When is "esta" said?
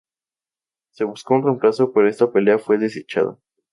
2.09-2.31